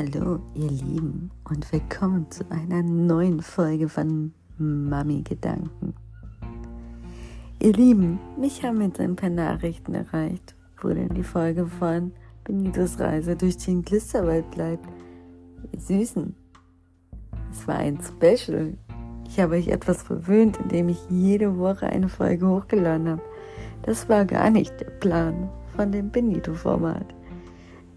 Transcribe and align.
Hallo, 0.00 0.38
ihr 0.54 0.70
Lieben, 0.70 1.32
und 1.50 1.72
willkommen 1.72 2.30
zu 2.30 2.48
einer 2.50 2.84
neuen 2.84 3.42
Folge 3.42 3.88
von 3.88 4.32
Mami 4.56 5.22
Gedanken. 5.22 5.92
Ihr 7.58 7.72
Lieben, 7.72 8.20
mich 8.38 8.62
haben 8.62 8.80
jetzt 8.80 9.00
ein 9.00 9.16
paar 9.16 9.28
Nachrichten 9.28 9.94
erreicht, 9.94 10.54
wo 10.80 10.90
denn 10.90 11.08
die 11.08 11.24
Folge 11.24 11.66
von 11.66 12.12
Benitos 12.44 13.00
Reise 13.00 13.34
durch 13.34 13.56
den 13.56 13.82
Glisterwald 13.82 14.48
bleibt. 14.52 14.86
Süßen, 15.76 16.32
es 17.50 17.66
war 17.66 17.78
ein 17.78 17.98
Special. 18.00 18.74
Ich 19.28 19.40
habe 19.40 19.56
euch 19.56 19.66
etwas 19.66 20.04
verwöhnt, 20.04 20.58
indem 20.58 20.90
ich 20.90 21.00
jede 21.10 21.58
Woche 21.58 21.88
eine 21.88 22.08
Folge 22.08 22.46
hochgeladen 22.46 23.08
habe. 23.08 23.22
Das 23.82 24.08
war 24.08 24.24
gar 24.24 24.50
nicht 24.50 24.80
der 24.80 24.90
Plan 24.90 25.48
von 25.74 25.90
dem 25.90 26.12
Benito-Format. 26.12 27.17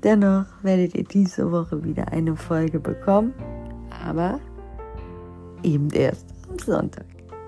Dennoch 0.04 0.46
werdet 0.64 0.96
ihr 0.96 1.04
diese 1.04 1.52
Woche 1.52 1.84
wieder 1.84 2.08
eine 2.12 2.36
Folge 2.36 2.80
bekommen, 2.80 3.34
aber 4.04 4.40
eben 5.62 5.91
erst 5.91 6.26
am 6.50 6.58
Sonntag. 6.58 7.05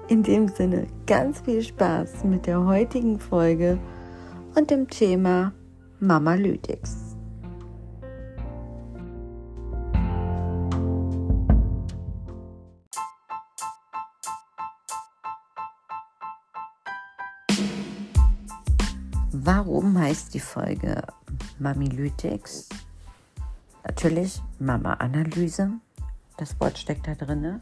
In 0.08 0.22
dem 0.22 0.48
Sinne 0.48 0.86
ganz 1.08 1.42
viel 1.42 1.64
Spaß 1.64 2.24
mit 2.26 2.46
der 2.46 2.64
heutigen 2.64 3.20
Folge 3.20 3.80
und 4.56 4.70
dem 4.70 4.88
Thema 4.88 5.52
Mama 6.00 6.36
Lytics. 6.36 6.96
Warum 19.32 19.98
heißt 19.98 20.36
die 20.36 20.40
Folge 20.40 21.02
Mamilytics. 21.60 22.70
Natürlich 23.86 24.42
Mama-Analyse. 24.60 25.72
Das 26.38 26.60
Wort 26.60 26.78
steckt 26.78 27.08
da 27.08 27.16
drin. 27.16 27.62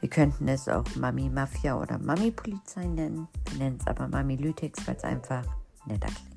Wir 0.00 0.10
könnten 0.10 0.48
es 0.48 0.68
auch 0.68 0.84
Mami-Mafia 0.94 1.80
oder 1.80 1.98
Mami-Polizei 1.98 2.86
nennen. 2.86 3.28
Wir 3.50 3.58
nennen 3.58 3.78
es 3.80 3.86
aber 3.86 4.08
Mamilytics, 4.08 4.86
weil 4.86 4.96
es 4.96 5.04
einfach 5.04 5.44
netter 5.86 6.08
klingt. 6.08 6.36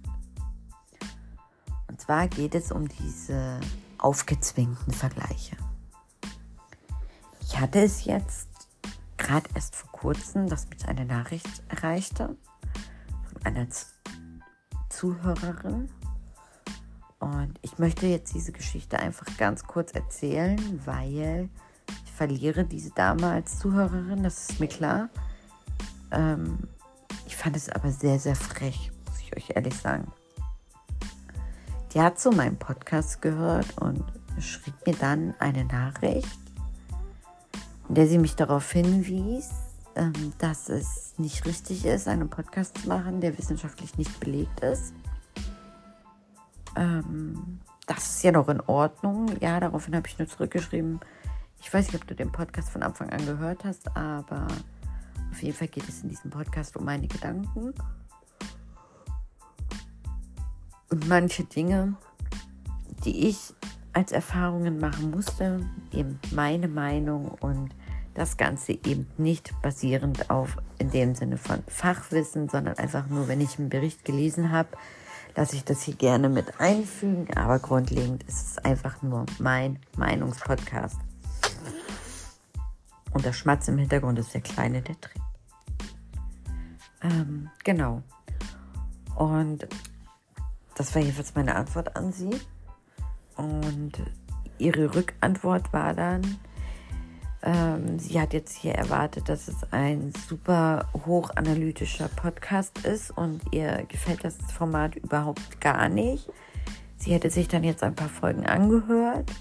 Und 1.88 2.00
zwar 2.00 2.28
geht 2.28 2.56
es 2.56 2.72
um 2.72 2.88
diese 2.88 3.60
aufgezwingten 3.98 4.94
Vergleiche. 4.94 5.58
Ich 7.42 7.60
hatte 7.60 7.82
es 7.82 8.06
jetzt 8.06 8.48
gerade 9.18 9.50
erst 9.54 9.76
vor 9.76 9.92
kurzem, 9.92 10.48
dass 10.48 10.70
mich 10.70 10.88
eine 10.88 11.06
Nachricht 11.06 11.64
erreichte 11.68 12.38
von 13.32 13.46
einer 13.46 13.68
Zuhörerin, 14.90 15.90
und 17.20 17.54
ich 17.62 17.78
möchte 17.78 18.08
jetzt 18.08 18.34
diese 18.34 18.52
Geschichte 18.52 19.00
einfach 19.00 19.26
ganz 19.38 19.66
kurz 19.66 19.92
erzählen, 19.92 20.82
weil 20.86 21.50
ich 22.06 22.12
verliere 22.12 22.64
diese 22.64 22.92
Dame 22.92 23.28
als 23.28 23.60
Zuhörerin, 23.60 24.24
das 24.24 24.50
ist 24.50 24.60
mir 24.60 24.68
klar. 24.68 25.10
Ähm, 26.12 26.60
ich 27.26 27.36
fand 27.36 27.56
es 27.56 27.70
aber 27.70 27.92
sehr, 27.92 28.20
sehr 28.20 28.36
frech, 28.36 28.92
muss 29.08 29.20
ich 29.20 29.36
euch 29.36 29.56
ehrlich 29.56 29.76
sagen. 29.76 30.12
Die 31.94 32.02
hat 32.02 32.20
zu 32.20 32.32
meinem 32.32 32.58
Podcast 32.58 33.22
gehört 33.22 33.78
und 33.80 34.04
schrieb 34.40 34.76
mir 34.86 34.96
dann 34.96 35.34
eine 35.40 35.66
Nachricht, 35.66 36.40
in 37.88 37.96
der 37.96 38.08
sie 38.08 38.18
mich 38.18 38.36
darauf 38.36 38.72
hinwies, 38.72 39.50
ähm, 39.96 40.14
dass 40.38 40.70
es 40.70 41.16
nicht 41.18 41.46
richtig 41.46 41.86
ist, 41.86 42.08
einen 42.08 42.30
Podcast 42.30 42.78
zu 42.78 42.88
machen, 42.88 43.20
der 43.20 43.38
wissenschaftlich 43.38 43.98
nicht 43.98 44.20
belegt 44.20 44.62
ist. 44.62 44.94
Ähm, 46.76 47.60
das 47.88 48.16
ist 48.16 48.24
ja 48.24 48.32
noch 48.32 48.50
in 48.50 48.62
Ordnung. 48.62 49.28
Ja, 49.40 49.60
daraufhin 49.60 49.96
habe 49.96 50.08
ich 50.08 50.18
nur 50.20 50.28
zurückgeschrieben. 50.28 51.00
Ich 51.62 51.74
weiß 51.74 51.88
nicht, 51.92 52.02
ob 52.02 52.08
du 52.08 52.16
den 52.16 52.32
Podcast 52.32 52.70
von 52.70 52.84
Anfang 52.84 53.10
an 53.10 53.26
gehört 53.26 53.64
hast, 53.66 53.96
aber 53.98 54.48
auf 55.32 55.42
jeden 55.42 55.56
Fall 55.56 55.68
geht 55.68 55.88
es 55.88 56.04
in 56.04 56.10
diesem 56.10 56.32
Podcast 56.32 56.78
um 56.78 56.86
meine 56.86 57.08
Gedanken. 57.08 57.74
Und 60.90 61.08
manche 61.08 61.44
Dinge, 61.44 61.96
die 63.06 63.28
ich 63.28 63.54
als 63.94 64.12
Erfahrungen 64.12 64.80
machen 64.80 65.12
musste, 65.12 65.62
eben 65.92 66.20
meine 66.32 66.68
Meinung 66.68 67.30
und 67.42 67.70
das 68.14 68.38
Ganze 68.38 68.74
eben 68.74 69.08
nicht 69.18 69.54
basierend 69.62 70.30
auf 70.30 70.58
in 70.78 70.92
dem 70.92 71.16
Sinne 71.16 71.38
von 71.38 71.64
Fachwissen, 71.68 72.50
sondern 72.50 72.78
einfach 72.78 73.08
nur, 73.08 73.28
wenn 73.28 73.42
ich 73.42 73.60
einen 73.60 73.70
Bericht 73.70 74.04
gelesen 74.04 74.52
habe, 74.52 74.70
lasse 75.40 75.56
ich 75.56 75.64
das 75.64 75.84
hier 75.84 75.96
gerne 75.96 76.28
mit 76.28 76.60
einfügen, 76.60 77.34
aber 77.38 77.60
grundlegend 77.60 78.24
ist 78.24 78.46
es 78.46 78.58
einfach 78.58 79.02
nur 79.02 79.26
mein 79.40 79.80
Meinungspodcast. 79.96 80.98
Und 83.14 83.24
der 83.24 83.32
Schmatz 83.32 83.70
im 83.70 83.78
Hintergrund 83.78 84.20
ist 84.20 84.34
der 84.34 84.42
Kleine, 84.42 84.82
der 84.82 85.00
trinkt. 85.00 85.28
Ähm, 87.02 87.50
genau. 87.64 88.04
Und 89.16 89.66
das 90.76 90.94
war 90.94 91.02
jedenfalls 91.02 91.34
meine 91.36 91.56
Antwort 91.56 91.96
an 91.96 92.12
sie. 92.12 92.38
Und 93.38 93.94
ihre 94.58 94.94
Rückantwort 94.94 95.72
war 95.72 95.94
dann, 95.94 96.38
ähm, 97.42 98.00
sie 98.00 98.20
hat 98.20 98.34
jetzt 98.34 98.56
hier 98.56 98.74
erwartet, 98.74 99.30
dass 99.30 99.48
es 99.48 99.56
ein 99.72 100.12
super 100.28 100.90
hochanalytischer 101.06 102.10
Podcast 102.10 102.86
ist 102.86 103.12
und 103.12 103.42
ihr 103.52 103.86
gefällt 103.88 104.24
das 104.24 104.36
Format 104.54 104.96
überhaupt 104.96 105.62
gar 105.62 105.88
nicht. 105.88 106.30
Sie 106.98 107.14
hätte 107.14 107.30
sich 107.30 107.48
dann 107.48 107.64
jetzt 107.64 107.82
ein 107.84 107.96
paar 107.96 108.10
Folgen 108.10 108.46
angehört. 108.46 109.32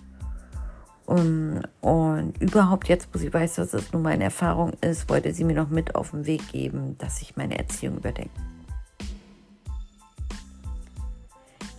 Um, 1.07 1.63
und 1.81 2.39
überhaupt 2.39 2.89
jetzt, 2.89 3.09
wo 3.15 3.19
sie 3.19 3.33
weiß, 3.33 3.55
dass 3.55 3.73
es 3.73 3.93
nur 3.95 4.03
meine 4.03 4.25
Erfahrung 4.25 4.75
ist, 4.83 5.09
wollte 5.09 5.33
sie 5.33 5.43
mir 5.43 5.55
noch 5.55 5.71
mit 5.71 5.95
auf 5.95 6.11
den 6.11 6.27
Weg 6.27 6.47
geben, 6.53 6.99
dass 6.99 7.23
ich 7.23 7.35
meine 7.35 7.59
Erziehung 7.59 7.97
überdenke. 7.97 8.31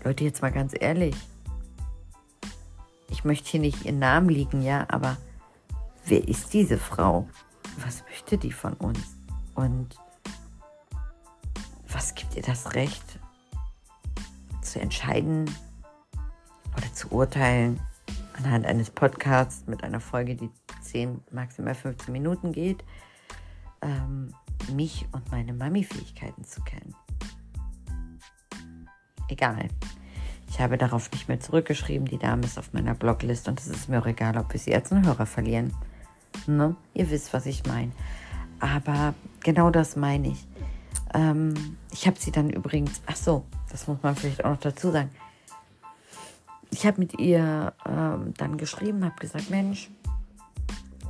Leute, 0.03 0.23
jetzt 0.23 0.41
mal 0.41 0.51
ganz 0.51 0.73
ehrlich. 0.77 1.15
Ich 3.09 3.23
möchte 3.23 3.49
hier 3.51 3.59
nicht 3.59 3.85
ihren 3.85 3.99
Namen 3.99 4.29
liegen, 4.29 4.63
ja, 4.63 4.85
aber 4.87 5.17
wer 6.09 6.27
ist 6.27 6.53
diese 6.53 6.77
Frau? 6.77 7.27
Was 7.83 8.03
möchte 8.05 8.37
die 8.37 8.51
von 8.51 8.73
uns? 8.73 9.15
Und 9.53 9.95
was 11.87 12.15
gibt 12.15 12.35
ihr 12.35 12.41
das 12.41 12.73
Recht 12.73 13.19
zu 14.61 14.79
entscheiden 14.79 15.49
oder 16.75 16.93
zu 16.93 17.11
urteilen 17.11 17.79
anhand 18.37 18.65
eines 18.65 18.89
Podcasts 18.89 19.67
mit 19.67 19.83
einer 19.83 19.99
Folge, 19.99 20.35
die 20.35 20.49
10, 20.81 21.21
maximal 21.31 21.75
15 21.75 22.11
Minuten 22.11 22.53
geht, 22.53 22.83
ähm, 23.81 24.33
mich 24.73 25.07
und 25.11 25.29
meine 25.31 25.53
Mami-Fähigkeiten 25.53 26.43
zu 26.43 26.61
kennen? 26.61 26.95
Egal. 29.27 29.67
Ich 30.49 30.59
habe 30.59 30.79
darauf 30.79 31.11
nicht 31.11 31.27
mehr 31.27 31.39
zurückgeschrieben. 31.39 32.07
Die 32.07 32.17
Dame 32.17 32.43
ist 32.43 32.57
auf 32.57 32.73
meiner 32.73 32.95
Blogliste 32.95 33.51
und 33.51 33.59
es 33.59 33.67
ist 33.67 33.89
mir 33.89 34.01
auch 34.01 34.07
egal, 34.07 34.37
ob 34.37 34.51
wir 34.51 34.59
sie 34.59 34.73
als 34.73 34.91
einen 34.91 35.05
Hörer 35.05 35.27
verlieren. 35.27 35.71
Ne? 36.57 36.75
Ihr 36.93 37.09
wisst, 37.09 37.33
was 37.33 37.45
ich 37.45 37.65
meine. 37.65 37.91
Aber 38.59 39.13
genau 39.41 39.69
das 39.69 39.95
meine 39.95 40.29
ich. 40.29 40.47
Ähm, 41.13 41.77
ich 41.91 42.07
habe 42.07 42.19
sie 42.19 42.31
dann 42.31 42.49
übrigens, 42.49 43.01
ach 43.05 43.15
so, 43.15 43.45
das 43.71 43.87
muss 43.87 44.01
man 44.01 44.15
vielleicht 44.15 44.43
auch 44.43 44.51
noch 44.51 44.59
dazu 44.59 44.91
sagen. 44.91 45.09
Ich 46.71 46.85
habe 46.85 46.99
mit 46.99 47.19
ihr 47.19 47.73
ähm, 47.87 48.33
dann 48.37 48.57
geschrieben, 48.57 49.03
habe 49.03 49.15
gesagt, 49.19 49.49
Mensch, 49.49 49.89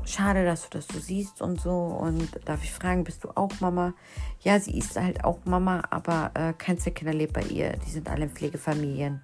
schade, 0.05 0.45
dass 0.45 0.69
du 0.69 0.77
das 0.77 0.87
so 0.87 0.99
siehst 0.99 1.41
und 1.41 1.59
so. 1.59 1.71
Und 1.71 2.39
darf 2.45 2.63
ich 2.63 2.71
fragen, 2.71 3.03
bist 3.03 3.23
du 3.23 3.29
auch 3.35 3.51
Mama? 3.59 3.93
Ja, 4.41 4.59
sie 4.59 4.77
ist 4.77 4.95
halt 4.99 5.23
auch 5.23 5.39
Mama, 5.45 5.83
aber 5.89 6.31
äh, 6.33 6.53
keins 6.53 6.83
der 6.83 7.13
lebt 7.13 7.33
bei 7.33 7.43
ihr. 7.43 7.75
Die 7.85 7.91
sind 7.91 8.09
alle 8.09 8.23
in 8.23 8.31
Pflegefamilien, 8.31 9.21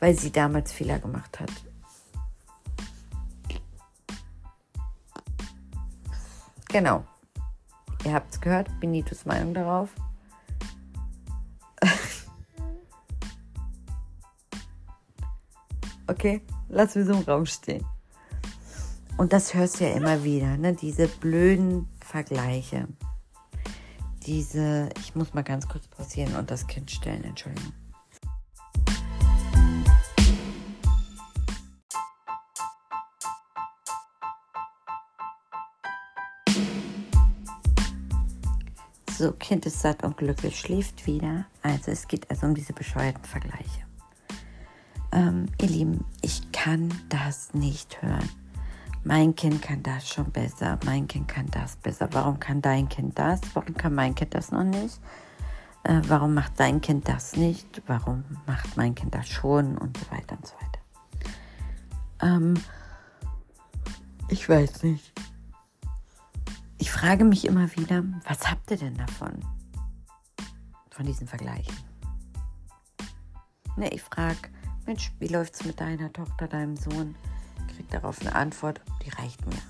weil 0.00 0.14
sie 0.14 0.30
damals 0.30 0.72
Fehler 0.72 0.98
gemacht 0.98 1.40
hat. 1.40 1.50
Genau. 6.74 7.04
Ihr 8.04 8.12
habt 8.14 8.34
es 8.34 8.40
gehört, 8.40 8.68
Benitos 8.80 9.24
Meinung 9.26 9.54
darauf. 9.54 9.90
okay, 16.08 16.42
lass 16.68 16.96
wir 16.96 17.04
so 17.04 17.12
im 17.12 17.20
Raum 17.20 17.46
stehen. 17.46 17.86
Und 19.16 19.32
das 19.32 19.54
hörst 19.54 19.78
du 19.78 19.84
ja 19.84 19.94
immer 19.94 20.24
wieder, 20.24 20.56
ne? 20.56 20.72
diese 20.72 21.06
blöden 21.06 21.88
Vergleiche. 22.04 22.88
Diese, 24.26 24.88
ich 24.98 25.14
muss 25.14 25.32
mal 25.32 25.44
ganz 25.44 25.68
kurz 25.68 25.86
pausieren 25.86 26.34
und 26.34 26.50
das 26.50 26.66
Kind 26.66 26.90
stellen, 26.90 27.22
Entschuldigung. 27.22 27.72
So, 39.24 39.32
Kind 39.32 39.64
ist 39.64 39.80
satt 39.80 40.04
und 40.04 40.18
glücklich, 40.18 40.60
schläft 40.60 41.06
wieder. 41.06 41.46
Also 41.62 41.92
es 41.92 42.06
geht 42.08 42.28
also 42.28 42.46
um 42.46 42.54
diese 42.54 42.74
bescheuerten 42.74 43.24
Vergleiche. 43.24 43.80
ähm, 45.12 45.46
ihr 45.62 45.68
Lieben, 45.68 46.04
ich 46.20 46.52
kann 46.52 46.92
das 47.08 47.54
nicht 47.54 48.02
hören. 48.02 48.28
Mein 49.02 49.34
Kind 49.34 49.62
kann 49.62 49.82
das 49.82 50.06
schon 50.06 50.30
besser, 50.30 50.78
mein 50.84 51.08
Kind 51.08 51.26
kann 51.26 51.46
das 51.52 51.76
besser. 51.76 52.10
Warum 52.12 52.38
kann 52.38 52.60
dein 52.60 52.86
Kind 52.90 53.18
das? 53.18 53.40
Warum 53.54 53.74
kann 53.74 53.94
mein 53.94 54.14
Kind 54.14 54.34
das 54.34 54.52
noch 54.52 54.62
nicht? 54.62 55.00
Äh, 55.84 56.02
warum 56.06 56.34
macht 56.34 56.60
dein 56.60 56.82
Kind 56.82 57.08
das 57.08 57.34
nicht? 57.34 57.80
Warum 57.86 58.24
macht 58.46 58.76
mein 58.76 58.94
Kind 58.94 59.14
das 59.14 59.26
schon? 59.26 59.78
Und 59.78 59.96
so 59.96 60.10
weiter 60.10 60.36
und 60.36 60.46
so 60.46 60.54
weiter. 60.56 62.34
Ähm, 62.36 62.54
ich 64.28 64.46
weiß 64.46 64.82
nicht. 64.82 65.14
Ich 66.94 67.00
frage 67.00 67.24
mich 67.24 67.44
immer 67.44 67.74
wieder, 67.74 68.04
was 68.24 68.48
habt 68.48 68.70
ihr 68.70 68.76
denn 68.76 68.94
davon? 68.94 69.44
Von 70.90 71.04
diesen 71.04 71.26
Vergleichen. 71.26 71.74
Ne, 73.76 73.92
ich 73.92 74.00
frage, 74.00 74.38
Mensch, 74.86 75.12
wie 75.18 75.26
läuft's 75.26 75.64
mit 75.64 75.80
deiner 75.80 76.12
Tochter, 76.12 76.46
deinem 76.46 76.76
Sohn? 76.76 77.16
Krieg 77.74 77.90
darauf 77.90 78.20
eine 78.20 78.32
Antwort, 78.36 78.80
die 79.04 79.10
reicht 79.10 79.44
mir. 79.44 79.60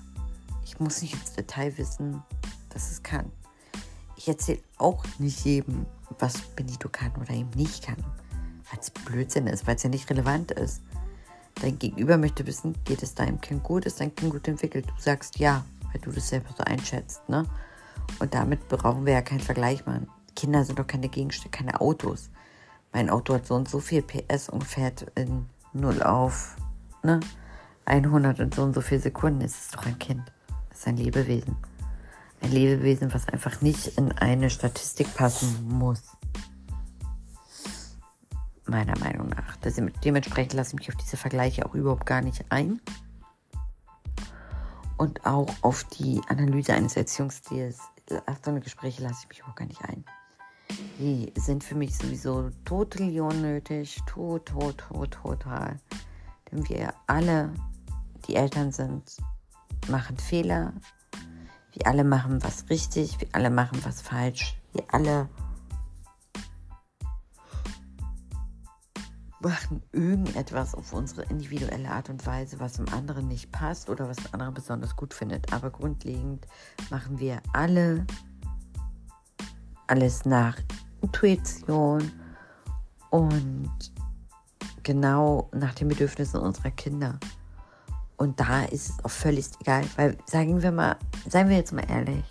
Ich 0.63 0.79
muss 0.79 1.01
nicht 1.01 1.15
ins 1.15 1.33
Detail 1.33 1.75
wissen, 1.79 2.21
dass 2.69 2.91
es 2.91 3.01
kann. 3.01 3.31
Ich 4.15 4.27
erzähle 4.27 4.61
auch 4.77 5.03
nicht 5.17 5.43
jedem, 5.45 5.87
was 6.19 6.39
Benito 6.55 6.89
kann 6.89 7.11
oder 7.19 7.31
eben 7.31 7.49
nicht 7.55 7.85
kann. 7.85 7.97
Weil 8.71 8.79
es 8.79 8.91
Blödsinn 8.91 9.47
ist, 9.47 9.65
weil 9.65 9.77
es 9.77 9.83
ja 9.83 9.89
nicht 9.89 10.09
relevant 10.11 10.51
ist. 10.51 10.83
Dein 11.55 11.79
Gegenüber 11.79 12.17
möchte 12.17 12.45
wissen, 12.45 12.75
geht 12.83 13.01
es 13.01 13.15
deinem 13.15 13.41
Kind 13.41 13.63
gut, 13.63 13.85
ist 13.85 13.99
dein 13.99 14.13
Kind 14.13 14.31
gut 14.31 14.47
entwickelt? 14.47 14.85
Du 14.85 15.01
sagst 15.01 15.39
ja, 15.39 15.65
weil 15.95 16.01
du 16.01 16.11
das 16.11 16.27
selber 16.27 16.49
so 16.57 16.63
einschätzt. 16.65 17.27
Ne? 17.29 17.45
Und 18.19 18.33
damit 18.33 18.67
brauchen 18.67 19.05
wir 19.05 19.13
ja 19.13 19.21
keinen 19.21 19.39
Vergleich 19.39 19.85
machen. 19.85 20.09
Kinder 20.35 20.65
sind 20.65 20.77
doch 20.77 20.87
keine 20.87 21.07
Gegenstände, 21.07 21.57
keine 21.57 21.79
Autos. 21.79 22.29
Mein 22.91 23.09
Auto 23.09 23.33
hat 23.33 23.47
so 23.47 23.55
und 23.55 23.69
so 23.69 23.79
viel 23.79 24.01
PS 24.01 24.49
und 24.49 24.65
fährt 24.65 25.05
in 25.15 25.45
0 25.71 26.03
auf 26.03 26.57
ne? 27.03 27.21
100 27.85 28.41
und 28.41 28.55
so 28.55 28.63
und 28.63 28.75
so 28.75 28.81
viele 28.81 28.99
Sekunden. 28.99 29.41
Es 29.41 29.55
ist 29.55 29.75
doch 29.75 29.85
ein 29.85 29.97
Kind. 29.97 30.33
Es 30.69 30.79
ist 30.79 30.87
ein 30.87 30.97
Lebewesen. 30.97 31.55
Ein 32.41 32.51
Lebewesen, 32.51 33.13
was 33.13 33.29
einfach 33.29 33.61
nicht 33.61 33.97
in 33.97 34.11
eine 34.11 34.49
Statistik 34.49 35.13
passen 35.15 35.65
muss 35.69 36.01
meiner 38.67 38.97
Meinung 38.99 39.29
nach. 39.29 39.55
Dementsprechend 40.03 40.53
lasse 40.53 40.71
ich 40.71 40.79
mich 40.79 40.89
auf 40.89 40.95
diese 40.95 41.17
Vergleiche 41.17 41.65
auch 41.65 41.75
überhaupt 41.75 42.05
gar 42.05 42.21
nicht 42.21 42.43
ein. 42.49 42.81
Und 44.97 45.25
auch 45.25 45.47
auf 45.61 45.83
die 45.85 46.21
Analyse 46.27 46.73
eines 46.73 46.95
Erziehungsstils, 46.95 47.79
auf 48.25 48.37
so 48.43 48.51
eine 48.51 48.61
Gespräche 48.61 49.03
lasse 49.03 49.21
ich 49.23 49.29
mich 49.29 49.43
auch 49.43 49.55
gar 49.55 49.65
nicht 49.65 49.83
ein. 49.83 50.05
Die 50.99 51.31
sind 51.35 51.63
für 51.63 51.75
mich 51.75 51.97
sowieso 51.97 52.49
total 52.63 53.19
unnötig, 53.19 54.01
tot, 54.05 54.47
tot, 54.47 54.77
tot, 54.77 55.11
total. 55.11 55.77
Denn 56.51 56.67
wir 56.69 56.93
alle, 57.07 57.53
die 58.27 58.35
Eltern 58.35 58.71
sind, 58.71 59.17
machen 59.89 60.17
Fehler. 60.17 60.73
Wir 61.73 61.87
alle 61.87 62.03
machen 62.03 62.41
was 62.41 62.69
richtig, 62.69 63.19
wir 63.19 63.27
alle 63.33 63.49
machen 63.49 63.83
was 63.83 64.01
falsch. 64.01 64.57
Wir 64.71 64.83
alle 64.91 65.29
machen 69.49 69.83
irgendetwas 69.91 70.73
auf 70.75 70.93
unsere 70.93 71.23
individuelle 71.23 71.89
Art 71.89 72.09
und 72.09 72.25
Weise, 72.25 72.59
was 72.59 72.73
dem 72.73 72.89
anderen 72.89 73.27
nicht 73.27 73.51
passt 73.51 73.89
oder 73.89 74.07
was 74.07 74.17
der 74.17 74.33
andere 74.33 74.51
besonders 74.51 74.95
gut 74.95 75.13
findet. 75.13 75.53
Aber 75.53 75.69
grundlegend 75.69 76.47
machen 76.89 77.19
wir 77.19 77.41
alle 77.53 78.05
alles 79.87 80.25
nach 80.25 80.57
Intuition 81.01 82.11
und 83.11 83.71
genau 84.83 85.49
nach 85.53 85.73
den 85.75 85.89
Bedürfnissen 85.89 86.39
unserer 86.39 86.71
Kinder. 86.71 87.19
Und 88.17 88.39
da 88.39 88.63
ist 88.63 88.89
es 88.89 89.05
auch 89.05 89.11
völlig 89.11 89.47
egal, 89.59 89.83
weil 89.95 90.17
sagen 90.25 90.61
wir 90.61 90.71
mal, 90.71 90.97
seien 91.27 91.49
wir 91.49 91.57
jetzt 91.57 91.73
mal 91.73 91.89
ehrlich. 91.89 92.23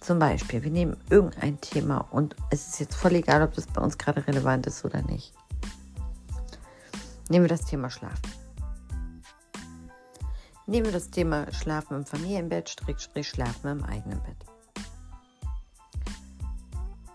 Zum 0.00 0.18
Beispiel, 0.18 0.62
wir 0.64 0.70
nehmen 0.70 0.96
irgendein 1.10 1.60
Thema 1.60 1.98
und 2.10 2.34
es 2.50 2.66
ist 2.66 2.80
jetzt 2.80 2.96
voll 2.96 3.14
egal, 3.14 3.42
ob 3.42 3.54
das 3.54 3.68
bei 3.68 3.80
uns 3.80 3.96
gerade 3.96 4.26
relevant 4.26 4.66
ist 4.66 4.84
oder 4.84 5.00
nicht. 5.02 5.32
Nehmen 7.32 7.44
wir 7.44 7.56
das 7.56 7.64
Thema 7.64 7.88
Schlafen. 7.88 8.30
Nehmen 10.66 10.84
wir 10.84 10.92
das 10.92 11.08
Thema 11.08 11.50
Schlafen 11.50 11.96
im 11.96 12.04
Familienbett, 12.04 12.68
Strich, 12.68 12.98
Strich, 13.00 13.26
Schlafen 13.26 13.70
im 13.70 13.84
eigenen 13.84 14.22
Bett. 14.22 14.36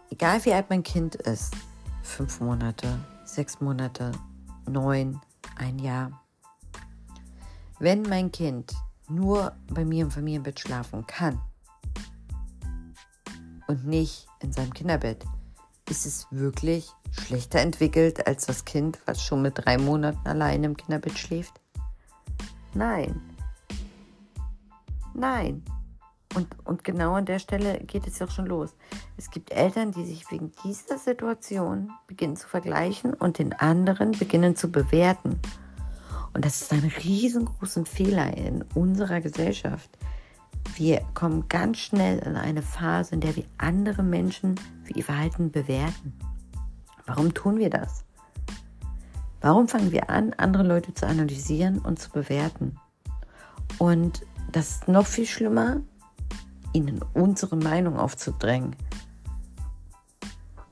Egal 0.10 0.44
wie 0.44 0.54
alt 0.54 0.72
mein 0.72 0.82
Kind 0.82 1.14
ist, 1.14 1.54
fünf 2.02 2.40
Monate, 2.40 2.98
sechs 3.26 3.62
Monate, 3.62 4.12
neun, 4.68 5.22
ein 5.56 5.78
Jahr. 5.78 6.20
Wenn 7.78 8.02
mein 8.02 8.32
Kind 8.32 8.74
nur 9.08 9.56
bei 9.68 9.86
mir 9.86 10.06
im 10.06 10.10
Familienbett 10.10 10.60
schlafen 10.60 11.06
kann 11.06 11.40
und 13.68 13.86
nicht 13.86 14.26
in 14.40 14.52
seinem 14.52 14.74
Kinderbett, 14.74 15.24
ist 15.90 16.06
es 16.06 16.28
wirklich 16.32 16.92
schlechter 17.12 17.60
entwickelt 17.60 18.28
als 18.28 18.46
das 18.46 18.66
Kind, 18.66 19.00
was 19.06 19.24
schon 19.24 19.42
mit 19.42 19.54
drei 19.58 19.78
Monaten 19.78 20.28
allein 20.28 20.64
im 20.64 20.78
Kinderbett 20.78 21.18
schläft? 21.18 21.60
Nein. 22.74 23.22
Nein. 25.14 25.64
Und, 26.36 26.48
und 26.66 26.84
genau 26.84 27.14
an 27.14 27.26
der 27.26 27.40
Stelle 27.40 27.80
geht 27.80 28.06
es 28.06 28.20
ja 28.20 28.28
auch 28.28 28.32
schon 28.32 28.46
los. 28.46 28.76
Es 29.18 29.32
gibt 29.32 29.52
Eltern, 29.52 29.92
die 29.92 30.06
sich 30.06 30.30
wegen 30.30 30.52
dieser 30.64 30.98
Situation 30.98 31.92
beginnen 32.06 32.36
zu 32.36 32.48
vergleichen 32.48 33.14
und 33.14 33.40
den 33.40 33.54
anderen 33.54 34.12
beginnen 34.12 34.56
zu 34.56 34.72
bewerten. 34.72 35.40
Und 36.34 36.46
das 36.46 36.62
ist 36.62 36.74
ein 36.74 36.92
riesengroßer 37.04 37.86
Fehler 37.86 38.36
in 38.38 38.64
unserer 38.76 39.22
Gesellschaft. 39.22 39.90
Wir 40.76 41.02
kommen 41.14 41.48
ganz 41.50 41.78
schnell 41.78 42.20
in 42.20 42.36
eine 42.36 42.62
Phase, 42.62 43.16
in 43.16 43.22
der 43.22 43.36
wir 43.36 43.46
andere 43.58 44.04
Menschen 44.04 44.56
für 44.84 44.94
ihr 44.94 45.04
Verhalten 45.04 45.52
bewerten. 45.52 46.14
Warum 47.06 47.34
tun 47.34 47.58
wir 47.58 47.70
das? 47.70 48.04
Warum 49.42 49.68
fangen 49.68 49.92
wir 49.92 50.10
an, 50.10 50.34
andere 50.34 50.64
Leute 50.64 50.94
zu 50.94 51.08
analysieren 51.08 51.80
und 51.80 52.00
zu 52.00 52.12
bewerten? 52.12 52.78
Und 53.78 54.26
das 54.52 54.72
ist 54.72 54.88
noch 54.88 55.06
viel 55.06 55.26
schlimmer, 55.26 55.82
ihnen 56.74 57.02
unsere 57.14 57.56
Meinung 57.56 57.98
aufzudrängen. 57.98 58.76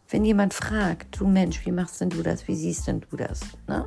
Wenn 0.09 0.25
jemand 0.25 0.53
fragt, 0.53 1.19
du 1.19 1.27
Mensch, 1.27 1.65
wie 1.65 1.71
machst 1.71 1.99
denn 2.01 2.09
du 2.09 2.21
das? 2.21 2.47
Wie 2.47 2.55
siehst 2.55 2.87
denn 2.87 3.01
du 3.01 3.17
das? 3.17 3.41
Ne? 3.67 3.85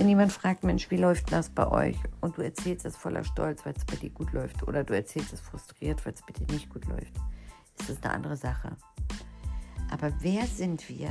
Wenn 0.00 0.08
jemand 0.08 0.32
fragt, 0.32 0.64
Mensch, 0.64 0.90
wie 0.90 0.96
läuft 0.96 1.30
das 1.30 1.50
bei 1.50 1.70
euch? 1.70 1.96
Und 2.22 2.38
du 2.38 2.40
erzählst 2.40 2.86
es 2.86 2.96
voller 2.96 3.22
Stolz, 3.22 3.66
weil 3.66 3.74
es 3.76 3.84
bei 3.84 3.96
dir 3.96 4.08
gut 4.08 4.32
läuft. 4.32 4.66
Oder 4.66 4.82
du 4.82 4.94
erzählst 4.94 5.30
es 5.34 5.42
frustriert, 5.42 6.06
weil 6.06 6.14
es 6.14 6.22
bei 6.22 6.32
dir 6.32 6.50
nicht 6.50 6.70
gut 6.70 6.86
läuft. 6.86 7.12
Ist 7.78 7.90
das 7.90 8.02
eine 8.02 8.14
andere 8.14 8.38
Sache. 8.38 8.78
Aber 9.90 10.10
wer 10.20 10.46
sind 10.46 10.88
wir, 10.88 11.10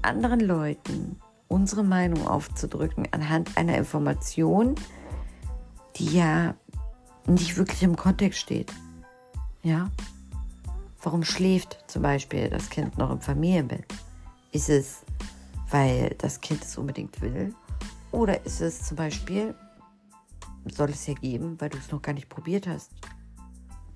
anderen 0.00 0.40
Leuten 0.40 1.20
unsere 1.48 1.84
Meinung 1.84 2.26
aufzudrücken 2.26 3.06
anhand 3.10 3.54
einer 3.58 3.76
Information, 3.76 4.76
die 5.96 6.16
ja 6.16 6.54
nicht 7.26 7.58
wirklich 7.58 7.82
im 7.82 7.96
Kontext 7.96 8.40
steht. 8.40 8.72
Ja? 9.62 9.90
Warum 11.02 11.22
schläft 11.22 11.84
zum 11.86 12.00
Beispiel 12.00 12.48
das 12.48 12.70
Kind 12.70 12.96
noch 12.96 13.10
im 13.10 13.20
Familienbett? 13.20 13.84
Ist 14.52 14.70
es, 14.70 15.04
weil 15.68 16.14
das 16.16 16.40
Kind 16.40 16.64
es 16.64 16.78
unbedingt 16.78 17.20
will? 17.20 17.54
Oder 18.14 18.44
ist 18.46 18.60
es 18.60 18.82
zum 18.82 18.96
Beispiel, 18.96 19.54
soll 20.66 20.90
es 20.90 21.06
ja 21.06 21.14
geben, 21.14 21.60
weil 21.60 21.68
du 21.68 21.78
es 21.78 21.90
noch 21.90 22.00
gar 22.00 22.12
nicht 22.12 22.28
probiert 22.28 22.66
hast, 22.66 22.92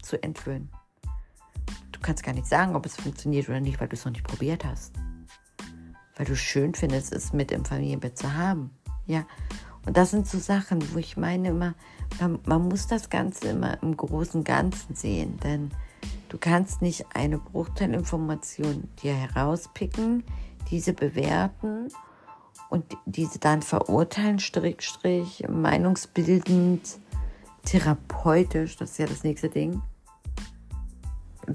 zu 0.02 0.22
entwöhnen? 0.22 0.70
Du 1.92 2.00
kannst 2.00 2.22
gar 2.22 2.34
nicht 2.34 2.46
sagen, 2.46 2.75
ob 2.76 2.84
es 2.87 2.96
funktioniert 2.96 3.48
oder 3.48 3.60
nicht, 3.60 3.80
weil 3.80 3.88
du 3.88 3.94
es 3.94 4.04
noch 4.04 4.12
nicht 4.12 4.26
probiert 4.26 4.64
hast 4.64 4.94
weil 6.18 6.26
du 6.26 6.37
schön 6.37 6.75
findest, 6.75 7.12
es 7.12 7.32
mit 7.32 7.52
im 7.52 7.64
Familienbett 7.64 8.18
zu 8.18 8.34
haben. 8.34 8.70
Ja, 9.06 9.25
und 9.87 9.96
das 9.96 10.10
sind 10.10 10.26
so 10.26 10.38
Sachen, 10.38 10.82
wo 10.92 10.98
ich 10.98 11.16
meine 11.16 11.48
immer, 11.48 11.75
man, 12.20 12.40
man 12.44 12.68
muss 12.68 12.88
das 12.88 13.08
Ganze 13.08 13.48
immer 13.48 13.82
im 13.82 13.96
großen 13.96 14.44
Ganzen 14.44 14.94
sehen, 14.94 15.38
denn 15.42 15.70
du 16.28 16.37
kannst 16.37 16.82
nicht 16.82 17.06
eine 17.14 17.38
Bruchteilinformation 17.38 18.88
dir 19.00 19.14
herauspicken, 19.14 20.25
diese 20.70 20.92
bewerten 20.92 21.88
und 22.70 22.84
diese 23.06 23.38
dann 23.38 23.62
verurteilen, 23.62 24.38
Strich, 24.38 24.82
Strich, 24.82 25.44
meinungsbildend, 25.48 26.98
therapeutisch, 27.64 28.76
das 28.76 28.92
ist 28.92 28.98
ja 28.98 29.06
das 29.06 29.25
nächste 29.25 29.48
Ding, 29.48 29.82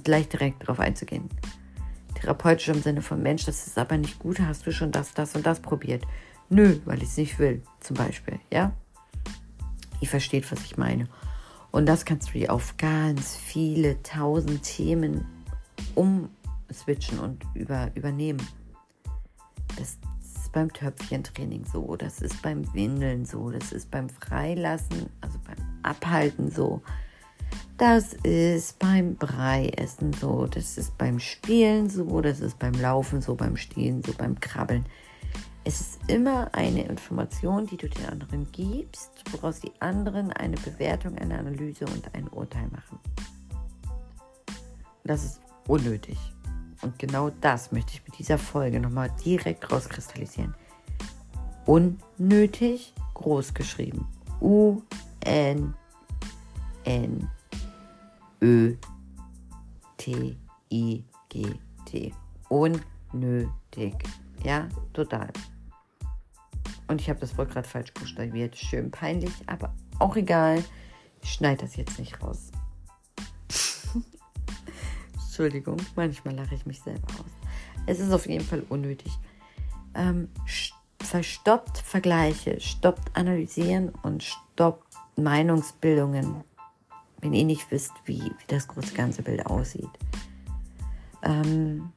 gleich 0.03 0.27
direkt 0.29 0.63
darauf 0.63 0.79
einzugehen 0.79 1.29
therapeutisch 2.23 2.69
im 2.69 2.81
Sinne 2.81 3.01
von 3.01 3.21
Mensch, 3.21 3.45
das 3.45 3.67
ist 3.67 3.77
aber 3.77 3.97
nicht 3.97 4.17
gut, 4.19 4.39
hast 4.39 4.65
du 4.65 4.71
schon 4.71 4.91
das, 4.91 5.13
das 5.13 5.35
und 5.35 5.45
das 5.45 5.59
probiert? 5.59 6.05
Nö, 6.49 6.79
weil 6.85 6.97
ich 6.97 7.09
es 7.09 7.17
nicht 7.17 7.37
will, 7.37 7.61
zum 7.81 7.97
Beispiel, 7.97 8.39
ja? 8.51 8.71
Ihr 9.99 10.07
versteht, 10.07 10.49
was 10.51 10.63
ich 10.63 10.77
meine. 10.77 11.07
Und 11.71 11.85
das 11.85 12.05
kannst 12.05 12.29
du 12.29 12.33
dir 12.33 12.53
auf 12.53 12.77
ganz 12.77 13.35
viele 13.35 14.01
tausend 14.03 14.63
Themen 14.63 15.25
umswitchen 15.95 17.19
und 17.19 17.43
über, 17.55 17.91
übernehmen. 17.95 18.45
Das 19.77 19.97
beim 20.53 20.71
Töpfchentraining 20.71 21.65
so, 21.65 21.95
das 21.97 22.21
ist 22.21 22.41
beim 22.41 22.73
Windeln 22.73 23.25
so, 23.25 23.49
das 23.51 23.73
ist 23.73 23.91
beim 23.91 24.07
Freilassen, 24.07 25.09
also 25.21 25.37
beim 25.45 25.57
Abhalten 25.83 26.49
so. 26.49 26.81
Das 27.77 28.13
ist 28.23 28.79
beim 28.79 29.15
Breiessen 29.15 30.13
so, 30.13 30.45
das 30.45 30.77
ist 30.77 30.97
beim 30.97 31.19
Spielen 31.19 31.89
so, 31.89 32.21
das 32.21 32.39
ist 32.39 32.57
beim 32.59 32.73
Laufen 32.73 33.21
so, 33.21 33.35
beim 33.35 33.57
Stehen 33.57 34.01
so, 34.03 34.13
beim 34.13 34.39
Krabbeln. 34.39 34.85
Es 35.65 35.81
ist 35.81 35.99
immer 36.07 36.53
eine 36.53 36.83
Information, 36.83 37.67
die 37.67 37.77
du 37.77 37.89
den 37.89 38.05
anderen 38.05 38.51
gibst, 38.51 39.11
woraus 39.31 39.59
die 39.59 39.71
anderen 39.79 40.31
eine 40.31 40.57
Bewertung, 40.57 41.17
eine 41.17 41.39
Analyse 41.39 41.85
und 41.85 42.13
ein 42.13 42.27
Urteil 42.27 42.67
machen. 42.67 42.99
Das 45.03 45.23
ist 45.23 45.41
unnötig. 45.67 46.17
Und 46.83 46.99
genau 46.99 47.31
das 47.41 47.71
möchte 47.71 47.93
ich 47.93 48.03
mit 48.05 48.19
dieser 48.19 48.37
Folge 48.37 48.79
nochmal 48.79 49.09
direkt 49.25 49.71
rauskristallisieren. 49.71 50.53
Unnötig 51.65 52.93
groß 53.13 53.53
geschrieben. 53.53 54.07
U-N-N 54.41 55.73
Ö-T-I-G-T. 58.43 58.83
Unnötig. 62.49 63.93
Ja, 64.43 64.67
total. 64.91 65.29
Und 66.89 66.99
ich 66.99 67.09
habe 67.09 67.21
das 67.21 67.37
Wort 67.37 67.51
gerade 67.51 67.67
falsch 67.67 67.93
buchstabiert. 67.93 68.57
Schön 68.57 68.91
peinlich, 68.91 69.31
aber 69.47 69.73
auch 69.99 70.17
egal. 70.17 70.61
Ich 71.21 71.31
schneide 71.31 71.61
das 71.61 71.77
jetzt 71.77 71.97
nicht 71.97 72.21
raus. 72.21 72.51
Entschuldigung, 75.33 75.77
manchmal 75.95 76.35
lache 76.35 76.55
ich 76.55 76.65
mich 76.65 76.81
selber 76.81 77.07
aus. 77.07 77.31
Es 77.87 77.99
ist 77.99 78.11
auf 78.11 78.27
jeden 78.27 78.45
Fall 78.45 78.63
unnötig. 78.69 79.11
Ähm, 79.95 80.29
verstoppt 81.01 81.79
Vergleiche, 81.79 82.59
stoppt 82.59 83.15
Analysieren 83.15 83.89
und 84.03 84.23
stoppt 84.23 84.95
Meinungsbildungen 85.15 86.43
wenn 87.23 87.33
ihr 87.33 87.45
nicht 87.45 87.71
wisst, 87.71 87.93
wie, 88.05 88.21
wie 88.21 88.47
das 88.47 88.67
große 88.67 88.93
ganze 88.93 89.23
Bild 89.23 89.45
aussieht. 89.45 89.89
Ähm, 91.23 91.89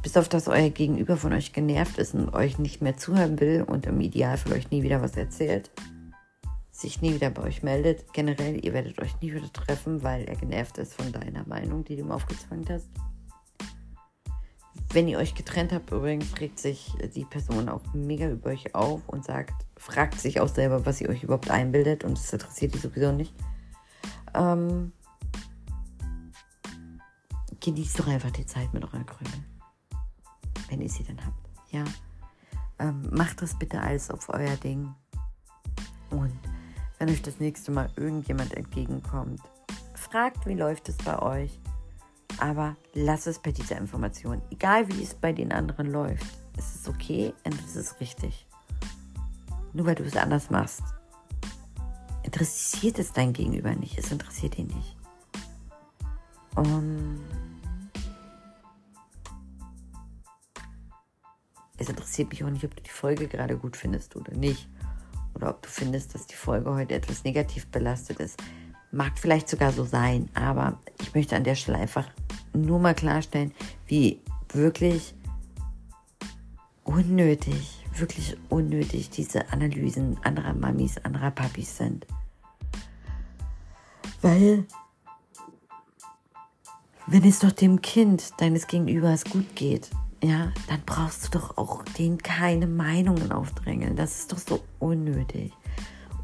bis 0.00 0.16
auf 0.16 0.28
das 0.28 0.48
euer 0.48 0.70
Gegenüber 0.70 1.16
von 1.16 1.32
euch 1.32 1.52
genervt 1.52 1.98
ist 1.98 2.14
und 2.14 2.32
euch 2.34 2.58
nicht 2.58 2.82
mehr 2.82 2.96
zuhören 2.96 3.40
will 3.40 3.64
und 3.66 3.86
im 3.86 4.00
Idealfall 4.00 4.52
euch 4.52 4.70
nie 4.70 4.82
wieder 4.82 5.02
was 5.02 5.16
erzählt, 5.16 5.70
sich 6.84 7.00
nie 7.00 7.14
wieder 7.14 7.30
bei 7.30 7.42
euch 7.42 7.62
meldet. 7.62 8.12
Generell, 8.12 8.62
ihr 8.64 8.74
werdet 8.74 9.00
euch 9.00 9.18
nie 9.20 9.32
wieder 9.32 9.50
treffen, 9.52 10.02
weil 10.02 10.24
er 10.24 10.36
genervt 10.36 10.78
ist 10.78 10.94
von 10.94 11.10
deiner 11.12 11.46
Meinung, 11.46 11.84
die 11.84 11.96
du 11.96 12.02
ihm 12.02 12.10
aufgezwungen 12.10 12.66
hast. 12.68 12.88
Wenn 14.92 15.08
ihr 15.08 15.18
euch 15.18 15.34
getrennt 15.34 15.72
habt, 15.72 15.90
übrigens 15.90 16.38
regt 16.40 16.58
sich 16.58 16.92
die 17.14 17.24
Person 17.24 17.68
auch 17.68 17.80
mega 17.94 18.28
über 18.28 18.50
euch 18.50 18.74
auf 18.74 19.00
und 19.08 19.24
sagt, 19.24 19.54
fragt 19.76 20.20
sich 20.20 20.40
auch 20.40 20.48
selber, 20.48 20.84
was 20.86 21.00
ihr 21.00 21.08
euch 21.08 21.24
überhaupt 21.24 21.50
einbildet 21.50 22.04
und 22.04 22.18
es 22.18 22.32
interessiert 22.32 22.74
die 22.74 22.78
sowieso 22.78 23.10
nicht. 23.10 23.34
Ähm, 24.34 24.92
genießt 27.60 27.98
doch 27.98 28.08
einfach 28.08 28.30
die 28.30 28.46
Zeit 28.46 28.72
mit 28.74 28.84
euren 28.84 29.06
Krümeln. 29.06 29.44
Wenn 30.68 30.82
ihr 30.82 30.90
sie 30.90 31.02
dann 31.02 31.24
habt. 31.24 31.48
Ja. 31.70 31.84
Ähm, 32.78 33.08
macht 33.10 33.40
das 33.40 33.58
bitte 33.58 33.80
alles 33.80 34.10
auf 34.10 34.28
euer 34.28 34.56
Ding. 34.56 34.94
Und 36.10 36.38
wenn 37.04 37.12
euch 37.12 37.20
das 37.20 37.38
nächste 37.38 37.70
Mal 37.70 37.90
irgendjemand 37.96 38.54
entgegenkommt, 38.54 39.42
fragt, 39.94 40.46
wie 40.46 40.54
läuft 40.54 40.88
es 40.88 40.96
bei 40.96 41.20
euch. 41.20 41.60
Aber 42.38 42.76
lasst 42.94 43.26
es 43.26 43.38
bei 43.38 43.52
dieser 43.52 43.76
Information. 43.76 44.40
Egal 44.50 44.88
wie 44.88 45.02
es 45.02 45.12
bei 45.12 45.34
den 45.34 45.52
anderen 45.52 45.92
läuft. 45.92 46.24
Es 46.56 46.74
ist 46.74 46.88
okay 46.88 47.34
und 47.44 47.54
es 47.62 47.76
ist 47.76 48.00
richtig. 48.00 48.46
Nur 49.74 49.84
weil 49.84 49.96
du 49.96 50.04
es 50.04 50.16
anders 50.16 50.48
machst, 50.48 50.82
interessiert 52.22 52.98
es 52.98 53.12
dein 53.12 53.34
Gegenüber 53.34 53.74
nicht. 53.74 53.98
Es 53.98 54.10
interessiert 54.10 54.56
ihn 54.58 54.68
nicht. 54.68 54.96
Und 56.54 57.20
es 61.76 61.86
interessiert 61.86 62.30
mich 62.30 62.42
auch 62.42 62.50
nicht, 62.50 62.64
ob 62.64 62.74
du 62.74 62.82
die 62.82 62.88
Folge 62.88 63.28
gerade 63.28 63.58
gut 63.58 63.76
findest 63.76 64.16
oder 64.16 64.32
nicht. 64.32 64.70
Oder 65.34 65.50
ob 65.50 65.62
du 65.62 65.68
findest, 65.68 66.14
dass 66.14 66.26
die 66.26 66.34
Folge 66.34 66.72
heute 66.72 66.94
etwas 66.94 67.24
negativ 67.24 67.66
belastet 67.66 68.20
ist. 68.20 68.40
Mag 68.92 69.18
vielleicht 69.18 69.48
sogar 69.48 69.72
so 69.72 69.84
sein, 69.84 70.28
aber 70.34 70.78
ich 71.00 71.14
möchte 71.14 71.36
an 71.36 71.44
der 71.44 71.56
Stelle 71.56 71.78
einfach 71.78 72.08
nur 72.52 72.78
mal 72.78 72.94
klarstellen, 72.94 73.52
wie 73.86 74.20
wirklich 74.52 75.14
unnötig, 76.84 77.84
wirklich 77.96 78.36
unnötig 78.48 79.10
diese 79.10 79.50
Analysen 79.50 80.18
anderer 80.22 80.54
Mamis, 80.54 80.98
anderer 80.98 81.32
Papis 81.32 81.76
sind. 81.76 82.06
Weil, 84.22 84.64
wenn 87.06 87.24
es 87.24 87.40
doch 87.40 87.52
dem 87.52 87.82
Kind 87.82 88.40
deines 88.40 88.66
Gegenübers 88.66 89.24
gut 89.24 89.56
geht, 89.56 89.90
ja, 90.24 90.52
dann 90.68 90.82
brauchst 90.86 91.26
du 91.26 91.38
doch 91.38 91.58
auch 91.58 91.82
denen 91.98 92.16
keine 92.16 92.66
Meinungen 92.66 93.30
aufdrängeln. 93.30 93.94
Das 93.94 94.20
ist 94.20 94.32
doch 94.32 94.38
so 94.38 94.64
unnötig. 94.78 95.52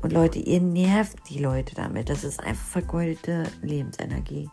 Und 0.00 0.14
Leute, 0.14 0.38
ihr 0.38 0.60
nervt 0.60 1.18
die 1.28 1.38
Leute 1.38 1.74
damit. 1.74 2.08
Das 2.08 2.24
ist 2.24 2.40
einfach 2.40 2.64
vergeudete 2.64 3.42
Lebensenergie, 3.60 4.48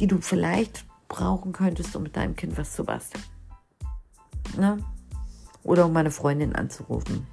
die 0.00 0.06
du 0.06 0.18
vielleicht 0.22 0.86
brauchen 1.08 1.52
könntest, 1.52 1.94
um 1.94 2.04
mit 2.04 2.16
deinem 2.16 2.36
Kind 2.36 2.56
was 2.56 2.72
zu 2.72 2.84
basteln. 2.84 3.22
Ne? 4.56 4.78
Oder 5.62 5.84
um 5.84 5.92
meine 5.92 6.10
Freundin 6.10 6.56
anzurufen 6.56 7.26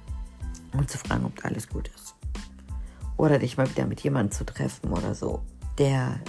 und 0.74 0.90
zu 0.90 0.98
fragen, 0.98 1.24
ob 1.24 1.42
alles 1.46 1.70
gut 1.70 1.90
ist. 1.94 2.14
Oder 3.16 3.38
dich 3.38 3.56
mal 3.56 3.70
wieder 3.70 3.86
mit 3.86 4.02
jemandem 4.02 4.32
zu 4.32 4.44
treffen 4.44 4.92
oder 4.92 5.14
so, 5.14 5.40
der 5.78 6.20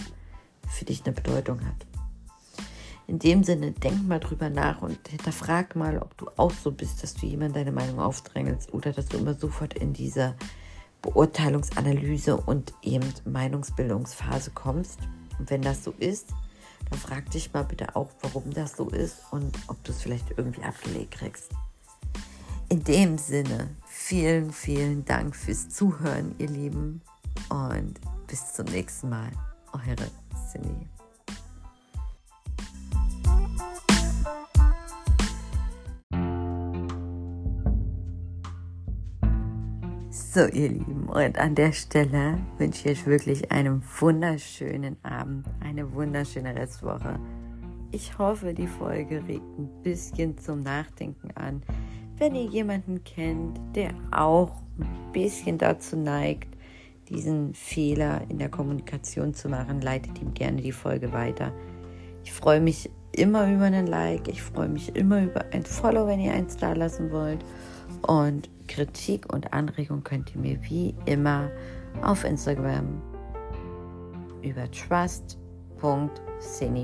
für 0.70 0.86
dich 0.86 1.06
eine 1.06 1.14
Bedeutung 1.14 1.60
hat. 1.66 1.87
In 3.08 3.20
dem 3.20 3.44
Sinne, 3.44 3.72
denk 3.72 4.06
mal 4.06 4.20
drüber 4.20 4.50
nach 4.50 4.82
und 4.82 5.08
hinterfrag 5.08 5.78
mal, 5.78 5.98
ob 5.98 6.18
du 6.18 6.28
auch 6.36 6.52
so 6.52 6.72
bist, 6.72 7.02
dass 7.02 7.14
du 7.14 7.26
jemand 7.26 7.56
deine 7.56 7.72
Meinung 7.72 8.00
aufdrängelst 8.00 8.74
oder 8.74 8.92
dass 8.92 9.08
du 9.08 9.18
immer 9.18 9.34
sofort 9.34 9.74
in 9.76 9.94
diese 9.94 10.36
Beurteilungsanalyse 11.02 12.36
und 12.36 12.74
eben 12.82 13.06
Meinungsbildungsphase 13.24 14.52
kommst. 14.52 15.00
Und 15.40 15.50
wenn 15.50 15.62
das 15.62 15.86
so 15.86 15.94
ist, 16.00 16.32
dann 16.90 17.00
frag 17.00 17.30
dich 17.32 17.54
mal 17.54 17.64
bitte 17.64 17.96
auch, 17.96 18.10
warum 18.22 18.54
das 18.54 18.76
so 18.76 18.90
ist 18.90 19.20
und 19.32 19.58
ob 19.68 19.82
du 19.86 19.94
es 19.94 20.02
vielleicht 20.02 20.32
irgendwie 20.38 20.64
abgelegt 20.64 21.12
kriegst. 21.12 21.52
In 22.68 22.84
dem 22.84 23.18
Sinne, 23.18 23.70
vielen, 23.86 24.52
vielen 24.52 25.06
Dank 25.06 25.34
fürs 25.34 25.70
Zuhören, 25.70 26.36
ihr 26.40 26.50
Lieben. 26.50 27.02
Und 27.50 27.94
bis 28.28 28.54
zum 28.54 28.66
nächsten 28.66 29.10
Mal. 29.10 29.32
Eure 29.72 29.96
Cindy. 30.52 30.97
So, 40.18 40.46
ihr 40.46 40.70
Lieben, 40.70 41.08
und 41.10 41.38
an 41.38 41.56
der 41.56 41.72
Stelle 41.72 42.38
wünsche 42.58 42.90
ich 42.90 43.00
euch 43.00 43.06
wirklich 43.06 43.52
einen 43.52 43.84
wunderschönen 44.00 44.98
Abend, 45.04 45.46
eine 45.60 45.94
wunderschöne 45.94 46.56
Restwoche. 46.56 47.20
Ich 47.92 48.18
hoffe, 48.18 48.54
die 48.54 48.68
Folge 48.68 49.24
regt 49.28 49.58
ein 49.58 49.70
bisschen 49.84 50.38
zum 50.38 50.64
Nachdenken 50.64 51.30
an 51.36 51.62
wenn 52.20 52.36
ihr 52.36 52.46
jemanden 52.46 53.04
kennt, 53.04 53.60
der 53.76 53.92
auch 54.12 54.52
ein 54.80 55.12
bisschen 55.14 55.58
dazu 55.58 55.96
neigt, 55.96 56.48
diesen 57.10 57.54
Fehler 57.54 58.22
in 58.30 58.40
der 58.40 58.50
Kommunikation 58.50 59.34
zu 59.34 59.50
machen, 59.50 59.82
leitet 59.82 60.20
ihm 60.20 60.34
gerne 60.34 60.62
die 60.62 60.72
Folge 60.72 61.14
weiter. 61.14 61.54
Ich 62.24 62.34
freue 62.34 62.60
mich 62.60 62.90
immer 63.12 63.50
über 63.52 63.66
einen 63.66 63.88
Like, 63.88 64.28
ich 64.28 64.42
freue 64.42 64.68
mich 64.68 64.96
immer 64.96 65.22
über 65.22 65.46
ein 65.52 65.64
Follow, 65.64 66.08
wenn 66.08 66.20
ihr 66.20 66.34
eins 66.34 66.58
da 66.58 66.74
lassen 66.74 67.12
wollt. 67.12 67.40
Und 68.04 68.50
Kritik 68.68 69.32
und 69.34 69.54
Anregung 69.54 70.04
könnt 70.04 70.36
ihr 70.36 70.42
mir 70.42 70.62
wie 70.64 70.96
immer 71.06 71.50
auf 72.02 72.24
Instagram 72.24 73.02
über 74.42 74.70
trust.cine 74.72 75.38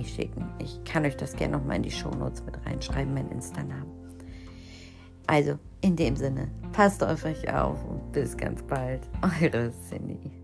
schicken. 0.03 0.49
Ich 0.59 0.83
kann 0.83 1.05
euch 1.05 1.15
das 1.17 1.35
gerne 1.35 1.57
nochmal 1.57 1.77
in 1.77 1.83
die 1.83 1.91
Shownotes 1.91 2.43
mit 2.45 2.65
reinschreiben, 2.65 3.13
mein 3.13 3.29
Insta-Namen. 3.29 3.91
Also, 5.27 5.57
in 5.81 5.95
dem 5.95 6.15
Sinne, 6.15 6.49
passt 6.73 7.03
auf 7.03 7.23
euch 7.25 7.53
auf 7.53 7.83
und 7.85 8.11
bis 8.11 8.35
ganz 8.35 8.61
bald. 8.63 9.07
Eure 9.41 9.71
Cindy. 9.89 10.42